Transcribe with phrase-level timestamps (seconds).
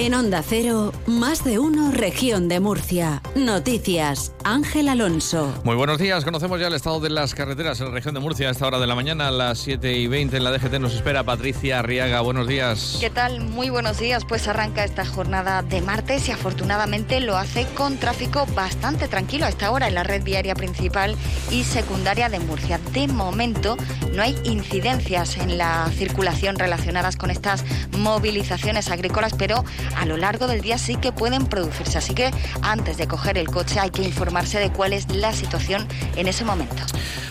[0.00, 3.20] En Onda Cero, más de uno, región de Murcia.
[3.34, 5.52] Noticias, Ángel Alonso.
[5.62, 8.48] Muy buenos días, conocemos ya el estado de las carreteras en la región de Murcia
[8.48, 10.94] a esta hora de la mañana, a las 7 y 20 en la DGT nos
[10.94, 12.22] espera Patricia Arriaga.
[12.22, 12.96] Buenos días.
[12.98, 13.42] ¿Qué tal?
[13.42, 14.24] Muy buenos días.
[14.24, 19.50] Pues arranca esta jornada de martes y afortunadamente lo hace con tráfico bastante tranquilo a
[19.50, 21.14] esta hora en la red viaria principal
[21.50, 22.80] y secundaria de Murcia.
[22.94, 23.76] De momento
[24.14, 27.66] no hay incidencias en la circulación relacionadas con estas
[27.98, 29.62] movilizaciones agrícolas, pero
[29.96, 31.98] a lo largo del día sí que pueden producirse.
[31.98, 32.30] Así que
[32.62, 36.44] antes de coger el coche hay que informarse de cuál es la situación en ese
[36.44, 36.82] momento.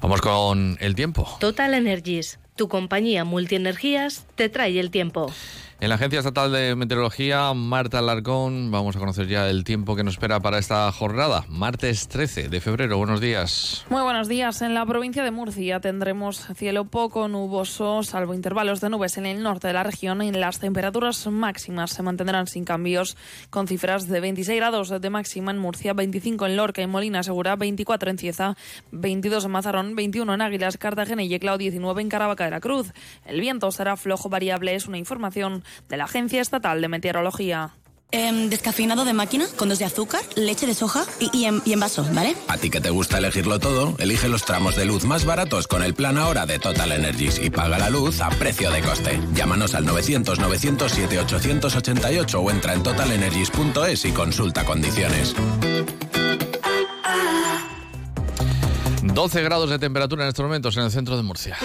[0.00, 1.28] Vamos con el tiempo.
[1.38, 5.32] Total Energies, tu compañía multienergías, te trae el tiempo.
[5.82, 10.04] En la Agencia Estatal de Meteorología, Marta Alarcón, vamos a conocer ya el tiempo que
[10.04, 12.98] nos espera para esta jornada, martes 13 de febrero.
[12.98, 13.84] Buenos días.
[13.90, 14.62] Muy buenos días.
[14.62, 19.42] En la provincia de Murcia tendremos cielo poco nuboso, salvo intervalos de nubes en el
[19.42, 20.22] norte de la región.
[20.22, 23.16] En las temperaturas máximas se mantendrán sin cambios,
[23.50, 27.56] con cifras de 26 grados de máxima en Murcia, 25 en Lorca y Molina Segura,
[27.56, 28.56] 24 en Cieza,
[28.92, 32.92] 22 en Mazarrón, 21 en Águilas, Cartagena y Yeclao, 19 en Caravaca de la Cruz.
[33.24, 37.74] El viento será flojo variable, es una información de la Agencia Estatal de Meteorología.
[38.14, 41.80] Em, descafeinado de máquina, con dos de azúcar, leche de soja y, en, y, en,
[41.80, 42.36] vaso, ¿vale?
[42.46, 45.82] A ti que te gusta elegirlo todo, elige los tramos de luz más baratos con
[45.82, 49.18] el plan ahora de Total Energies y paga la luz a precio de coste.
[49.32, 55.34] Llámanos al 900-907-888 o entra en totalenergies.es y consulta condiciones.
[59.02, 61.56] 12 grados de temperatura en estos momentos en el centro de Murcia.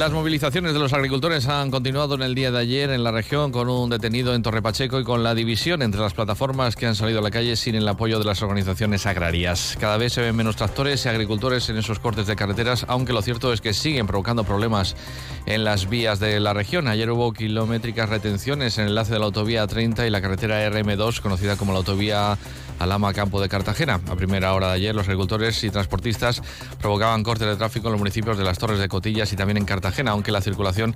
[0.00, 3.52] Las movilizaciones de los agricultores han continuado en el día de ayer en la región
[3.52, 6.94] con un detenido en Torre Pacheco y con la división entre las plataformas que han
[6.94, 9.76] salido a la calle sin el apoyo de las organizaciones agrarias.
[9.78, 13.20] Cada vez se ven menos tractores y agricultores en esos cortes de carreteras, aunque lo
[13.20, 14.96] cierto es que siguen provocando problemas
[15.44, 16.88] en las vías de la región.
[16.88, 21.20] Ayer hubo kilométricas retenciones en el enlace de la autovía 30 y la carretera RM2,
[21.20, 22.38] conocida como la autovía
[22.78, 24.00] Alama Campo de Cartagena.
[24.08, 26.40] A primera hora de ayer, los agricultores y transportistas
[26.80, 29.66] provocaban cortes de tráfico en los municipios de las Torres de Cotillas y también en
[29.66, 30.94] Cartagena, aunque la circulación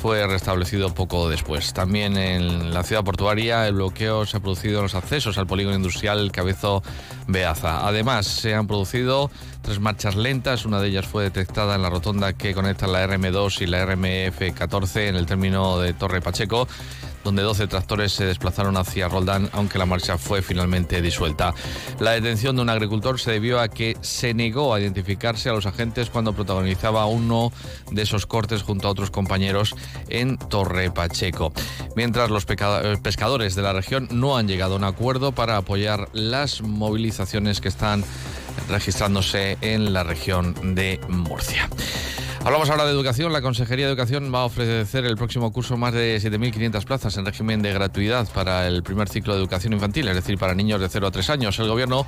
[0.00, 1.74] fue restablecido poco después.
[1.74, 5.76] También en la ciudad portuaria el bloqueo se ha producido en los accesos al polígono
[5.76, 6.82] industrial Cabezo
[7.26, 7.86] Beaza.
[7.86, 9.30] Además, se han producido
[9.62, 13.60] tres marchas lentas, una de ellas fue detectada en la rotonda que conecta la RM2
[13.60, 16.66] y la RMF14 en el término de Torre Pacheco
[17.24, 21.54] donde 12 tractores se desplazaron hacia Roldán, aunque la marcha fue finalmente disuelta.
[21.98, 25.66] La detención de un agricultor se debió a que se negó a identificarse a los
[25.66, 27.52] agentes cuando protagonizaba uno
[27.90, 29.74] de esos cortes junto a otros compañeros
[30.08, 31.52] en Torre Pacheco.
[31.96, 36.08] Mientras los eh, pescadores de la región no han llegado a un acuerdo para apoyar
[36.12, 38.04] las movilizaciones que están
[38.68, 41.68] registrándose en la región de Murcia.
[42.42, 43.32] Hablamos ahora de educación.
[43.34, 47.26] La Consejería de Educación va a ofrecer el próximo curso más de 7.500 plazas en
[47.26, 50.88] régimen de gratuidad para el primer ciclo de educación infantil, es decir, para niños de
[50.88, 51.58] 0 a 3 años.
[51.58, 52.06] El Gobierno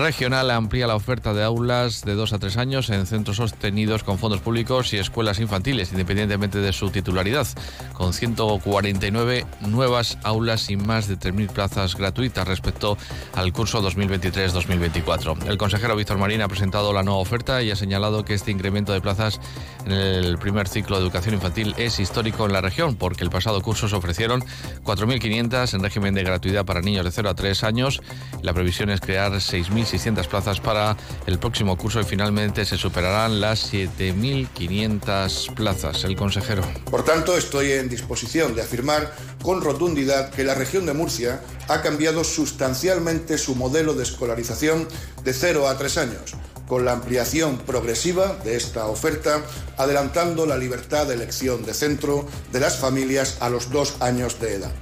[0.00, 4.18] regional amplía la oferta de aulas de 2 a 3 años en centros sostenidos con
[4.18, 7.46] fondos públicos y escuelas infantiles, independientemente de su titularidad,
[7.92, 12.98] con 149 nuevas aulas y más de 3.000 plazas gratuitas respecto
[13.34, 15.46] al curso 2023-2024.
[15.46, 18.92] El consejero Víctor Marín ha presentado la nueva oferta y ha señalado que este incremento
[18.92, 19.40] de plazas
[19.86, 23.62] en el primer ciclo de educación infantil es histórico en la región, porque el pasado
[23.62, 24.44] curso se ofrecieron
[24.84, 28.02] 4.500 en régimen de gratuidad para niños de 0 a 3 años.
[28.42, 33.40] La previsión es crear 6.000 600 plazas para el próximo curso y finalmente se superarán
[33.40, 36.04] las 7.500 plazas.
[36.04, 36.62] El consejero.
[36.90, 41.80] Por tanto, estoy en disposición de afirmar con rotundidad que la región de Murcia ha
[41.82, 44.88] cambiado sustancialmente su modelo de escolarización
[45.24, 46.34] de 0 a 3 años
[46.66, 49.40] con la ampliación progresiva de esta oferta,
[49.76, 54.54] adelantando la libertad de elección de centro de las familias a los dos años de
[54.54, 54.72] edad.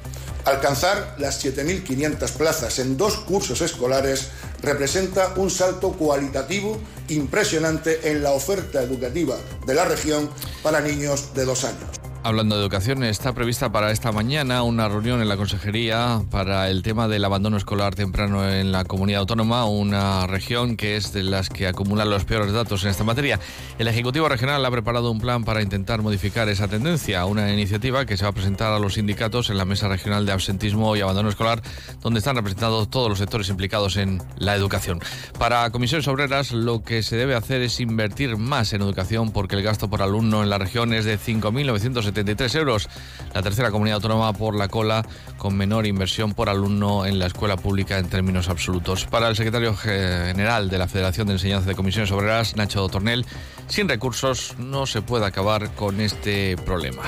[0.45, 4.29] Alcanzar las 7.500 plazas en dos cursos escolares
[4.61, 9.37] representa un salto cualitativo impresionante en la oferta educativa
[9.67, 10.29] de la región
[10.63, 12.04] para niños de dos años.
[12.27, 16.83] Hablando de educación, está prevista para esta mañana una reunión en la Consejería para el
[16.83, 21.51] tema del abandono escolar temprano en la comunidad autónoma, una región que es de las
[21.51, 23.39] que acumula los peores datos en esta materia.
[23.79, 28.17] El Ejecutivo Regional ha preparado un plan para intentar modificar esa tendencia, una iniciativa que
[28.17, 31.29] se va a presentar a los sindicatos en la Mesa Regional de Absentismo y Abandono
[31.29, 31.61] Escolar,
[32.01, 34.99] donde están representados todos los sectores implicados en la educación.
[35.39, 39.63] Para comisiones obreras, lo que se debe hacer es invertir más en educación porque el
[39.63, 42.89] gasto por alumno en la región es de 5.970 73 euros.
[43.35, 45.05] La tercera comunidad autónoma por la cola
[45.37, 49.07] con menor inversión por alumno en la escuela pública en términos absolutos.
[49.07, 53.27] Para el secretario general de la Federación de Enseñanza de Comisiones Obreras, Nacho Tornel,
[53.67, 57.03] sin recursos no se puede acabar con este problema.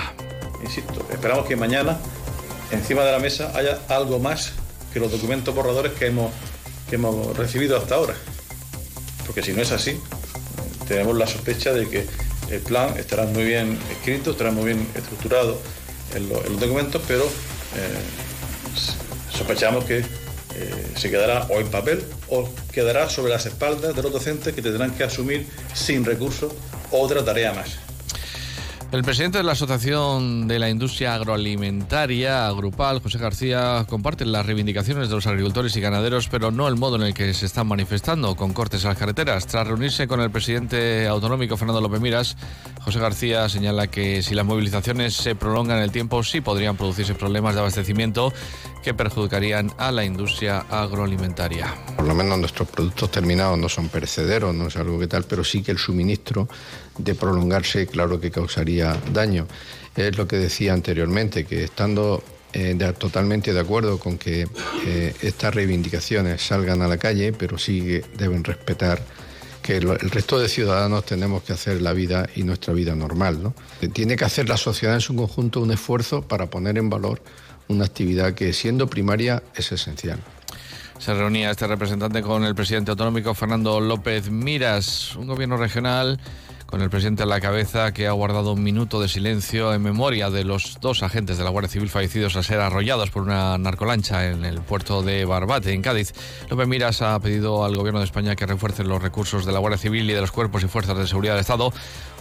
[0.62, 1.98] Insisto, esperamos que mañana
[2.72, 4.52] encima de la mesa haya algo más
[4.92, 6.32] que los documentos borradores que hemos,
[6.90, 8.14] que hemos recibido hasta ahora.
[9.24, 10.00] Porque si no es así,
[10.88, 12.06] tenemos la sospecha de que
[12.50, 15.60] el plan estará muy bien escrito, estará muy bien estructurado
[16.14, 17.28] en, los documentos, pero eh,
[19.30, 20.04] sospechamos que eh,
[20.96, 24.92] se quedará o en papel o quedará sobre las espaldas de los docentes que tendrán
[24.92, 26.52] que asumir sin recursos
[26.90, 27.85] otra tarea más.
[28.96, 35.10] El presidente de la Asociación de la Industria Agroalimentaria, Grupal, José García, comparte las reivindicaciones
[35.10, 38.36] de los agricultores y ganaderos, pero no el modo en el que se están manifestando,
[38.36, 39.46] con cortes a las carreteras.
[39.46, 42.38] Tras reunirse con el presidente autonómico, Fernando López Miras,
[42.80, 47.14] José García señala que si las movilizaciones se prolongan en el tiempo, sí podrían producirse
[47.14, 48.32] problemas de abastecimiento
[48.86, 51.74] que perjudicarían a la industria agroalimentaria.
[51.96, 55.42] Por lo menos nuestros productos terminados no son perecederos, no es algo que tal, pero
[55.42, 56.48] sí que el suministro
[56.96, 59.48] de prolongarse, claro que causaría daño.
[59.96, 62.22] Es lo que decía anteriormente, que estando
[62.52, 64.46] eh, totalmente de acuerdo con que
[64.86, 69.02] eh, estas reivindicaciones salgan a la calle, pero sí deben respetar
[69.62, 73.42] que el resto de ciudadanos tenemos que hacer la vida y nuestra vida normal.
[73.42, 73.52] ¿no?
[73.92, 77.20] Tiene que hacer la sociedad en su conjunto un esfuerzo para poner en valor
[77.68, 80.18] una actividad que siendo primaria es esencial.
[80.98, 86.18] Se reunía este representante con el presidente autonómico Fernando López Miras, un gobierno regional
[86.76, 90.28] con el presidente a la cabeza que ha guardado un minuto de silencio en memoria
[90.28, 94.28] de los dos agentes de la Guardia Civil fallecidos a ser arrollados por una narcolancha
[94.28, 96.12] en el puerto de Barbate, en Cádiz.
[96.50, 99.78] López Miras ha pedido al gobierno de España que refuerce los recursos de la Guardia
[99.78, 101.72] Civil y de los cuerpos y fuerzas de seguridad del Estado.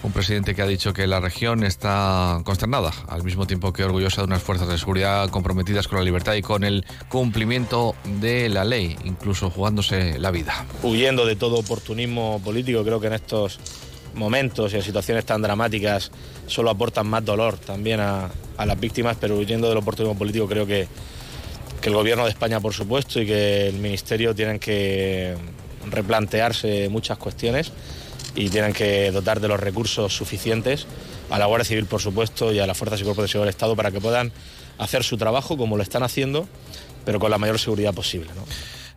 [0.03, 4.21] Un presidente que ha dicho que la región está consternada, al mismo tiempo que orgullosa
[4.21, 8.63] de unas fuerzas de seguridad comprometidas con la libertad y con el cumplimiento de la
[8.63, 10.65] ley, incluso jugándose la vida.
[10.81, 13.59] Huyendo de todo oportunismo político, creo que en estos
[14.15, 16.11] momentos y en situaciones tan dramáticas
[16.47, 20.87] solo aportan más dolor también a, las víctimas, pero huyendo del oportunismo político creo que,
[21.81, 25.35] que el Gobierno de España, por supuesto, y que el Ministerio tienen que
[25.91, 27.71] replantearse muchas cuestiones
[28.35, 30.87] y tienen que dotar de los recursos suficientes
[31.29, 33.55] a la Guardia Civil, por supuesto, y a las fuerzas y cuerpos de seguridad del
[33.55, 34.31] Estado para que puedan
[34.77, 36.47] hacer su trabajo como lo están haciendo,
[37.05, 38.29] pero con la mayor seguridad posible.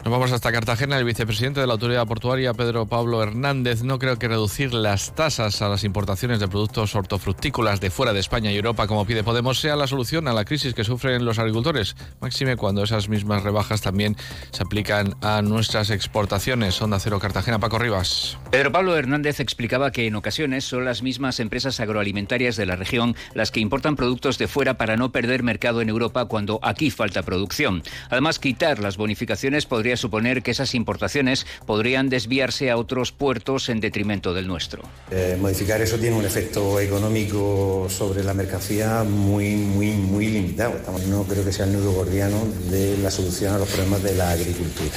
[0.05, 0.97] Nos vamos hasta Cartagena.
[0.97, 5.61] El vicepresidente de la Autoridad Portuaria, Pedro Pablo Hernández, no creo que reducir las tasas
[5.61, 9.61] a las importaciones de productos hortofrutícolas de fuera de España y Europa, como pide Podemos,
[9.61, 11.97] sea la solución a la crisis que sufren los agricultores.
[12.21, 14.17] Máxime cuando esas mismas rebajas también
[14.53, 16.81] se aplican a nuestras exportaciones.
[16.81, 18.39] Onda Cero Cartagena, Paco Rivas.
[18.53, 23.17] Pedro Pablo Hernández explicaba que en ocasiones son las mismas empresas agroalimentarias de la región
[23.35, 27.25] las que importan productos de fuera para no perder mercado en Europa cuando aquí falta
[27.25, 27.83] producción.
[28.11, 33.81] Además, quitar las bonificaciones podría suponer que esas importaciones podrían desviarse a otros puertos en
[33.81, 34.83] detrimento del nuestro.
[35.11, 40.75] Eh, modificar eso tiene un efecto económico sobre la mercancía muy, muy, muy limitado.
[41.09, 44.31] No creo que sea el nudo gordiano de la solución a los problemas de la
[44.31, 44.91] agricultura.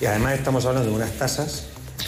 [0.00, 1.66] Y además estamos hablando de unas tasas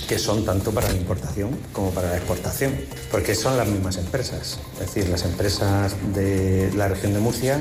[0.08, 2.72] que son tanto para la importación como para la exportación,
[3.10, 7.60] porque son las mismas empresas, es decir, las empresas de la región de Murcia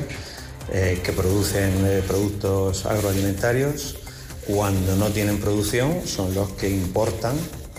[0.71, 3.97] eh, que producen eh, productos agroalimentarios
[4.47, 7.35] cuando no tienen producción son los que importan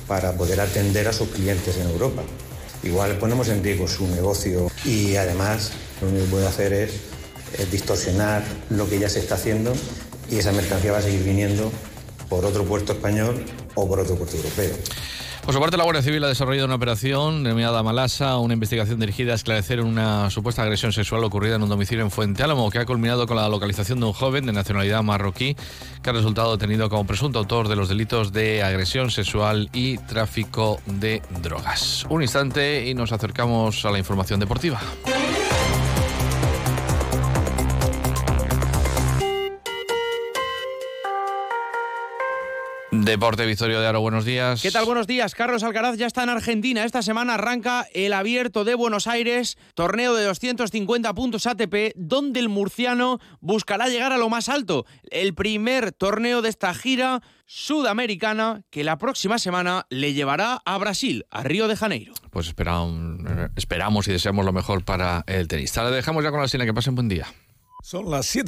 [0.06, 2.22] para poder atender a sus clientes en Europa.
[2.82, 6.90] Igual ponemos en riesgo su negocio y además lo único que puede hacer es,
[7.70, 9.72] distorsionar lo que ya se está haciendo
[10.30, 11.72] y esa mercancía va a seguir viniendo
[12.28, 13.46] por otro puerto español
[13.76, 14.74] o por otro europeo.
[15.46, 19.30] Por su parte, la Guardia Civil ha desarrollado una operación denominada Malasa, una investigación dirigida
[19.30, 22.84] a esclarecer una supuesta agresión sexual ocurrida en un domicilio en Fuente Álamo, que ha
[22.84, 25.56] culminado con la localización de un joven de nacionalidad marroquí
[26.02, 30.80] que ha resultado detenido como presunto autor de los delitos de agresión sexual y tráfico
[30.86, 32.06] de drogas.
[32.08, 34.80] Un instante y nos acercamos a la información deportiva.
[43.16, 44.60] Deporte Victorio de Aro, buenos días.
[44.60, 44.84] ¿Qué tal?
[44.84, 45.34] Buenos días.
[45.34, 46.84] Carlos Alcaraz ya está en Argentina.
[46.84, 52.50] Esta semana arranca el Abierto de Buenos Aires, torneo de 250 puntos ATP, donde el
[52.50, 54.84] murciano buscará llegar a lo más alto.
[55.10, 61.24] El primer torneo de esta gira sudamericana que la próxima semana le llevará a Brasil,
[61.30, 62.12] a Río de Janeiro.
[62.28, 65.82] Pues esperamos, y deseamos lo mejor para el tenista.
[65.88, 66.66] Le dejamos ya con la cine.
[66.66, 67.26] Que pasen buen día.
[67.82, 68.44] Son las 7